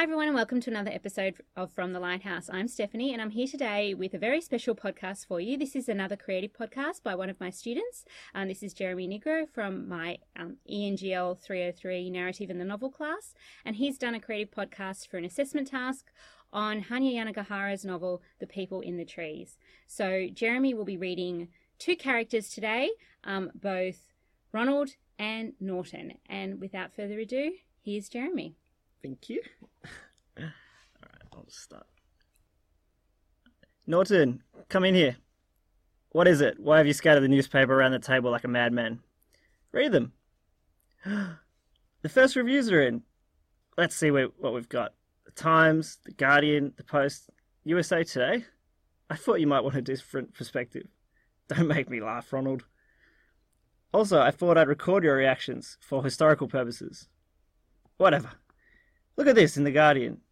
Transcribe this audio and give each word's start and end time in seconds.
Hi, 0.00 0.04
everyone, 0.04 0.28
and 0.28 0.34
welcome 0.34 0.60
to 0.62 0.70
another 0.70 0.90
episode 0.90 1.34
of 1.56 1.70
From 1.72 1.92
the 1.92 2.00
Lighthouse. 2.00 2.48
I'm 2.50 2.68
Stephanie, 2.68 3.12
and 3.12 3.20
I'm 3.20 3.32
here 3.32 3.46
today 3.46 3.92
with 3.92 4.14
a 4.14 4.18
very 4.18 4.40
special 4.40 4.74
podcast 4.74 5.26
for 5.26 5.42
you. 5.42 5.58
This 5.58 5.76
is 5.76 5.90
another 5.90 6.16
creative 6.16 6.54
podcast 6.54 7.02
by 7.02 7.14
one 7.14 7.28
of 7.28 7.38
my 7.38 7.50
students. 7.50 8.06
Um, 8.34 8.48
this 8.48 8.62
is 8.62 8.72
Jeremy 8.72 9.06
Nigro 9.06 9.46
from 9.46 9.86
my 9.86 10.16
um, 10.38 10.56
ENGL 10.66 11.38
303 11.38 12.08
Narrative 12.08 12.48
in 12.48 12.56
the 12.56 12.64
Novel 12.64 12.88
class, 12.88 13.34
and 13.62 13.76
he's 13.76 13.98
done 13.98 14.14
a 14.14 14.20
creative 14.20 14.50
podcast 14.50 15.06
for 15.06 15.18
an 15.18 15.26
assessment 15.26 15.68
task 15.68 16.06
on 16.50 16.84
Hanya 16.84 17.16
Yanagihara's 17.16 17.84
novel, 17.84 18.22
The 18.38 18.46
People 18.46 18.80
in 18.80 18.96
the 18.96 19.04
Trees. 19.04 19.58
So, 19.86 20.28
Jeremy 20.32 20.72
will 20.72 20.86
be 20.86 20.96
reading 20.96 21.48
two 21.78 21.94
characters 21.94 22.48
today, 22.48 22.88
um, 23.24 23.50
both 23.54 24.14
Ronald 24.50 24.92
and 25.18 25.52
Norton. 25.60 26.14
And 26.24 26.58
without 26.58 26.94
further 26.94 27.18
ado, 27.18 27.52
here's 27.82 28.08
Jeremy. 28.08 28.56
Thank 29.02 29.28
you. 29.28 29.42
All 30.38 30.44
right, 30.44 31.22
I'll 31.32 31.44
just 31.44 31.62
start. 31.62 31.86
Norton, 33.86 34.42
come 34.68 34.84
in 34.84 34.94
here. 34.94 35.16
What 36.10 36.28
is 36.28 36.40
it? 36.40 36.58
Why 36.58 36.78
have 36.78 36.86
you 36.86 36.92
scattered 36.92 37.22
the 37.22 37.28
newspaper 37.28 37.72
around 37.72 37.92
the 37.92 37.98
table 37.98 38.30
like 38.30 38.44
a 38.44 38.48
madman? 38.48 39.00
Read 39.72 39.92
them. 39.92 40.12
the 41.04 42.08
first 42.08 42.36
reviews 42.36 42.70
are 42.70 42.82
in. 42.82 43.02
Let's 43.78 43.96
see 43.96 44.10
what 44.10 44.52
we've 44.52 44.68
got. 44.68 44.94
The 45.24 45.32
Times, 45.32 45.98
The 46.04 46.12
Guardian, 46.12 46.72
The 46.76 46.84
Post, 46.84 47.30
USA 47.64 48.04
Today. 48.04 48.44
I 49.08 49.16
thought 49.16 49.40
you 49.40 49.46
might 49.46 49.64
want 49.64 49.76
a 49.76 49.82
different 49.82 50.34
perspective. 50.34 50.86
Don't 51.48 51.68
make 51.68 51.88
me 51.88 52.00
laugh, 52.00 52.32
Ronald. 52.32 52.64
Also, 53.92 54.20
I 54.20 54.30
thought 54.30 54.58
I'd 54.58 54.68
record 54.68 55.02
your 55.02 55.16
reactions 55.16 55.78
for 55.80 56.04
historical 56.04 56.46
purposes. 56.46 57.08
Whatever. 57.96 58.30
Look 59.20 59.28
at 59.28 59.34
this 59.34 59.58
in 59.58 59.64
The 59.64 59.70
Guardian. 59.70 60.22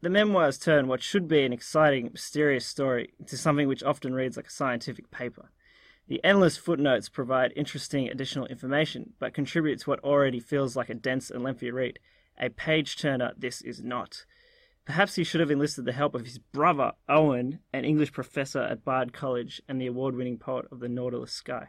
The 0.00 0.08
memoirs 0.08 0.56
turn 0.56 0.88
what 0.88 1.02
should 1.02 1.28
be 1.28 1.44
an 1.44 1.52
exciting, 1.52 2.08
mysterious 2.10 2.64
story 2.64 3.12
into 3.18 3.36
something 3.36 3.68
which 3.68 3.82
often 3.82 4.14
reads 4.14 4.38
like 4.38 4.46
a 4.46 4.50
scientific 4.50 5.10
paper. 5.10 5.50
The 6.08 6.24
endless 6.24 6.56
footnotes 6.56 7.10
provide 7.10 7.52
interesting 7.54 8.08
additional 8.08 8.46
information, 8.46 9.12
but 9.18 9.34
contribute 9.34 9.80
to 9.80 9.90
what 9.90 10.02
already 10.02 10.40
feels 10.40 10.74
like 10.74 10.88
a 10.88 10.94
dense 10.94 11.30
and 11.30 11.44
lengthy 11.44 11.70
read. 11.70 11.98
A 12.38 12.48
page 12.48 12.96
turner, 12.96 13.34
this 13.36 13.60
is 13.60 13.82
not. 13.82 14.24
Perhaps 14.86 15.16
he 15.16 15.22
should 15.22 15.42
have 15.42 15.50
enlisted 15.50 15.84
the 15.84 15.92
help 15.92 16.14
of 16.14 16.24
his 16.24 16.38
brother, 16.38 16.92
Owen, 17.10 17.58
an 17.74 17.84
English 17.84 18.12
professor 18.12 18.62
at 18.62 18.86
Bard 18.86 19.12
College 19.12 19.60
and 19.68 19.78
the 19.78 19.86
award 19.86 20.16
winning 20.16 20.38
poet 20.38 20.64
of 20.72 20.80
the 20.80 20.88
Nautilus 20.88 21.32
Sky. 21.32 21.66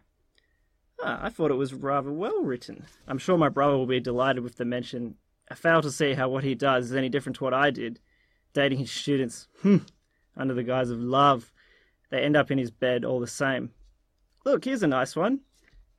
Ah, 1.03 1.19
I 1.21 1.27
thought 1.27 1.51
it 1.51 1.55
was 1.55 1.73
rather 1.73 2.13
well 2.13 2.41
written. 2.43 2.85
I'm 3.09 3.17
sure 3.17 3.37
my 3.37 3.49
brother 3.49 3.75
will 3.75 3.87
be 3.87 3.99
delighted 3.99 4.41
with 4.41 4.55
the 4.55 4.63
mention 4.63 5.15
I 5.51 5.53
fail 5.53 5.81
to 5.81 5.91
see 5.91 6.13
how 6.13 6.29
what 6.29 6.45
he 6.45 6.55
does 6.55 6.85
is 6.85 6.95
any 6.95 7.09
different 7.09 7.35
to 7.35 7.43
what 7.43 7.53
I 7.53 7.71
did. 7.71 7.99
Dating 8.53 8.79
his 8.79 8.89
students, 8.89 9.49
hmm, 9.61 9.79
under 10.37 10.53
the 10.53 10.63
guise 10.63 10.89
of 10.89 11.01
love, 11.01 11.51
they 12.09 12.21
end 12.21 12.37
up 12.37 12.51
in 12.51 12.57
his 12.57 12.71
bed 12.71 13.03
all 13.03 13.19
the 13.19 13.27
same. 13.27 13.71
Look, 14.45 14.63
here's 14.63 14.81
a 14.81 14.87
nice 14.87 15.13
one. 15.13 15.41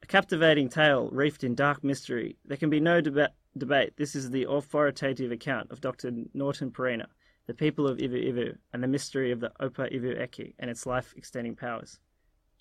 A 0.03 0.07
captivating 0.07 0.71
tale 0.71 1.11
reefed 1.11 1.45
in 1.45 1.55
dark 1.55 1.85
mystery. 1.85 2.39
There 2.47 2.57
can 2.57 2.71
be 2.71 2.81
no 2.81 3.03
deba- 3.03 3.29
debate. 3.59 3.93
This 3.99 4.15
is 4.15 4.31
the 4.31 4.47
authoritative 4.49 5.31
account 5.31 5.71
of 5.71 5.83
Dr. 5.83 6.11
Norton 6.33 6.71
Perina, 6.71 7.09
the 7.47 7.53
people 7.53 7.87
of 7.87 8.01
Ivu 8.03 8.17
Ivu, 8.17 8.55
and 8.73 8.83
the 8.83 8.89
mystery 8.89 9.33
of 9.33 9.41
the 9.41 9.53
Opa 9.61 9.95
Ivu 9.95 10.15
Eki 10.15 10.55
and 10.61 10.71
its 10.71 10.87
life 10.87 11.13
extending 11.15 11.57
powers. 11.57 11.99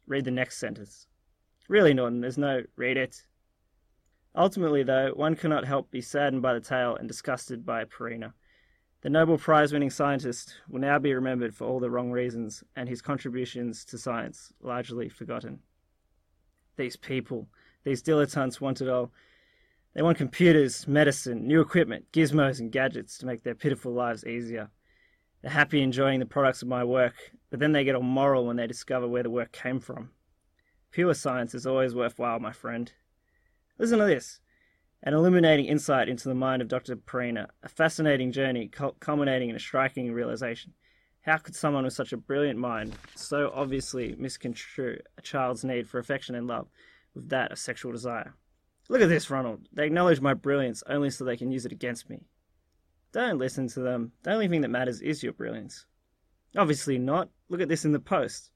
Read 0.07 0.25
the 0.25 0.31
next 0.31 0.57
sentence. 0.57 1.07
Really, 1.69 1.93
Norton, 1.93 2.19
there's 2.19 2.37
no 2.37 2.63
read 2.75 2.97
it. 2.97 3.23
Ultimately, 4.35 4.83
though, 4.83 5.11
one 5.13 5.35
cannot 5.35 5.65
help 5.65 5.91
be 5.91 6.01
saddened 6.01 6.41
by 6.41 6.53
the 6.53 6.61
tale 6.61 6.95
and 6.95 7.07
disgusted 7.07 7.65
by 7.65 7.83
Perina. 7.83 8.33
The 9.01 9.09
Nobel 9.09 9.37
Prize 9.37 9.73
winning 9.73 9.89
scientist 9.89 10.55
will 10.69 10.79
now 10.79 10.99
be 10.99 11.13
remembered 11.13 11.53
for 11.53 11.65
all 11.65 11.79
the 11.79 11.89
wrong 11.89 12.11
reasons 12.11 12.63
and 12.75 12.87
his 12.87 13.01
contributions 13.01 13.83
to 13.85 13.97
science 13.97 14.53
largely 14.61 15.09
forgotten. 15.09 15.59
These 16.77 16.95
people, 16.95 17.49
these 17.83 18.01
dilettantes 18.01 18.61
want 18.61 18.79
it 18.79 18.87
all. 18.87 19.11
They 19.93 20.01
want 20.01 20.17
computers, 20.17 20.87
medicine, 20.87 21.45
new 21.45 21.59
equipment, 21.59 22.05
gizmos, 22.13 22.59
and 22.59 22.71
gadgets 22.71 23.17
to 23.17 23.25
make 23.25 23.43
their 23.43 23.55
pitiful 23.55 23.91
lives 23.91 24.25
easier. 24.25 24.69
They're 25.41 25.51
happy 25.51 25.81
enjoying 25.81 26.19
the 26.19 26.25
products 26.25 26.61
of 26.61 26.67
my 26.69 26.83
work, 26.83 27.15
but 27.49 27.59
then 27.59 27.71
they 27.71 27.83
get 27.83 27.95
all 27.95 28.03
moral 28.03 28.45
when 28.45 28.55
they 28.55 28.67
discover 28.67 29.07
where 29.07 29.23
the 29.23 29.29
work 29.29 29.51
came 29.51 29.79
from. 29.79 30.11
Pure 30.91 31.15
science 31.15 31.55
is 31.55 31.65
always 31.65 31.95
worthwhile, 31.95 32.39
my 32.39 32.51
friend. 32.51 32.93
Listen 33.81 33.97
to 33.97 34.05
this 34.05 34.39
an 35.01 35.15
illuminating 35.15 35.65
insight 35.65 36.07
into 36.07 36.29
the 36.29 36.35
mind 36.35 36.61
of 36.61 36.67
Dr. 36.67 36.95
Perina, 36.97 37.47
a 37.63 37.67
fascinating 37.67 38.31
journey 38.31 38.69
culminating 38.99 39.49
in 39.49 39.55
a 39.55 39.59
striking 39.59 40.13
realization. 40.13 40.75
How 41.21 41.37
could 41.37 41.55
someone 41.55 41.83
with 41.83 41.93
such 41.93 42.13
a 42.13 42.17
brilliant 42.17 42.59
mind 42.59 42.95
so 43.15 43.51
obviously 43.55 44.13
misconstrue 44.19 44.99
a 45.17 45.21
child's 45.23 45.63
need 45.63 45.89
for 45.89 45.97
affection 45.97 46.35
and 46.35 46.45
love 46.45 46.67
with 47.15 47.29
that 47.29 47.51
of 47.51 47.57
sexual 47.57 47.91
desire? 47.91 48.35
Look 48.87 49.01
at 49.01 49.09
this, 49.09 49.31
Ronald. 49.31 49.67
They 49.73 49.87
acknowledge 49.87 50.21
my 50.21 50.35
brilliance 50.35 50.83
only 50.85 51.09
so 51.09 51.25
they 51.25 51.35
can 51.35 51.51
use 51.51 51.65
it 51.65 51.71
against 51.71 52.07
me. 52.07 52.27
Don't 53.11 53.39
listen 53.39 53.67
to 53.69 53.79
them. 53.79 54.11
The 54.21 54.31
only 54.31 54.47
thing 54.47 54.61
that 54.61 54.69
matters 54.69 55.01
is 55.01 55.23
your 55.23 55.33
brilliance. 55.33 55.87
Obviously 56.55 56.99
not. 56.99 57.29
Look 57.49 57.61
at 57.61 57.67
this 57.67 57.83
in 57.83 57.93
the 57.93 57.99
post. 57.99 58.51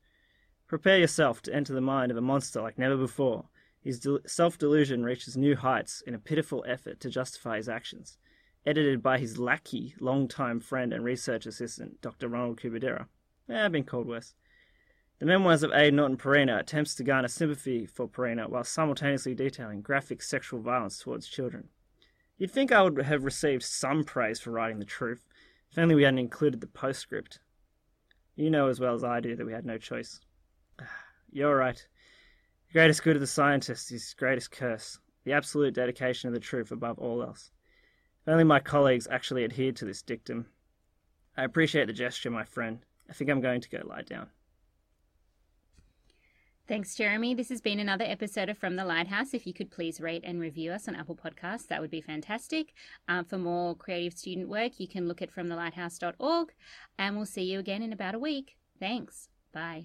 Prepare 0.68 1.00
yourself 1.00 1.42
to 1.42 1.54
enter 1.56 1.74
the 1.74 1.82
mind 1.82 2.12
of 2.12 2.18
a 2.18 2.22
monster 2.22 2.62
like 2.62 2.78
never 2.78 2.96
before, 2.96 3.46
his 3.86 4.06
self 4.26 4.58
delusion 4.58 5.04
reaches 5.04 5.38
new 5.38 5.56
heights 5.56 6.02
in 6.08 6.16
a 6.16 6.20
pitiful 6.20 6.66
effort 6.68 7.00
to 7.02 7.10
justify 7.10 7.58
his 7.58 7.70
actions. 7.70 8.18
Edited 8.66 9.04
by 9.04 9.20
his 9.20 9.38
lackey, 9.38 9.94
long-time 10.00 10.60
friend 10.60 10.92
and 10.92 11.04
research 11.06 11.46
assistant, 11.46 12.02
Dr. 12.02 12.28
Ronald 12.28 12.60
Kubodera. 12.60 13.06
Eh, 13.48 13.64
I've 13.64 13.72
been 13.72 13.84
called 13.84 14.08
worse. 14.08 14.34
The 15.20 15.28
memoirs 15.28 15.62
of 15.62 15.72
A. 15.72 15.92
Norton 15.92 16.18
Perina 16.18 16.60
attempts 16.60 16.96
to 16.96 17.04
garner 17.04 17.28
sympathy 17.28 17.86
for 17.86 18.10
Perina 18.10 18.50
while 18.50 18.64
simultaneously 18.64 19.36
detailing 19.36 19.84
graphic 19.84 20.24
sexual 20.24 20.62
violence 20.62 20.98
towards 20.98 21.28
children. 21.28 21.70
You'd 22.40 22.50
think 22.50 22.72
I 22.72 22.82
would 22.82 22.98
have 22.98 23.24
received 23.24 23.62
some 23.62 24.04
praise 24.04 24.40
for 24.40 24.50
writing 24.50 24.80
the 24.80 24.86
truth, 24.86 25.28
if 25.72 25.78
only 25.78 25.94
we 25.94 26.04
hadn't 26.04 26.18
included 26.18 26.60
the 26.60 26.66
postscript. 26.66 27.38
You 28.36 28.50
know 28.50 28.68
as 28.68 28.80
well 28.80 28.96
as 28.96 29.04
I 29.04 29.20
do 29.20 29.36
that 29.36 29.46
we 29.46 29.54
had 29.54 29.64
no 29.64 29.78
choice. 29.78 30.22
You're 31.32 31.56
right 31.56 31.88
greatest 32.76 33.04
good 33.04 33.16
of 33.16 33.22
the 33.22 33.28
scientist 33.28 33.90
is 33.94 34.14
greatest 34.20 34.52
curse, 34.52 35.00
the 35.24 35.32
absolute 35.32 35.74
dedication 35.74 36.28
of 36.28 36.34
the 36.34 36.42
truth 36.42 36.72
above 36.72 37.00
all 37.00 37.24
else. 37.24 37.50
If 38.22 38.28
only 38.28 38.44
my 38.44 38.60
colleagues 38.60 39.08
actually 39.10 39.46
adhered 39.46 39.78
to 39.78 39.86
this 39.86 40.02
dictum. 40.02 40.48
I 41.38 41.46
appreciate 41.46 41.88
the 41.88 41.94
gesture, 41.94 42.30
my 42.30 42.44
friend. 42.44 42.80
I 43.10 43.14
think 43.14 43.30
I'm 43.30 43.40
going 43.40 43.62
to 43.62 43.70
go 43.70 43.82
lie 43.86 44.02
down. 44.02 44.28
Thanks, 46.68 46.96
Jeremy. 46.96 47.34
This 47.34 47.48
has 47.48 47.62
been 47.62 47.80
another 47.80 48.04
episode 48.04 48.50
of 48.50 48.58
From 48.58 48.76
the 48.76 48.84
Lighthouse. 48.84 49.34
If 49.34 49.48
you 49.48 49.54
could 49.54 49.72
please 49.72 50.02
rate 50.02 50.24
and 50.26 50.42
review 50.42 50.74
us 50.74 50.90
on 50.90 50.96
Apple 50.96 51.16
Podcasts, 51.16 51.68
that 51.68 51.80
would 51.80 51.92
be 51.92 52.02
fantastic. 52.02 52.74
Um, 53.08 53.24
for 53.24 53.38
more 53.38 53.74
creative 53.76 54.18
student 54.18 54.50
work, 54.50 54.82
you 54.82 54.88
can 54.90 55.08
look 55.08 55.22
at 55.22 55.34
fromthelighthouse.org, 55.34 56.54
and 56.98 57.16
we'll 57.16 57.26
see 57.26 57.44
you 57.44 57.60
again 57.60 57.84
in 57.84 57.94
about 57.94 58.16
a 58.16 58.20
week. 58.20 58.58
Thanks. 58.82 59.30
Bye. 59.54 59.84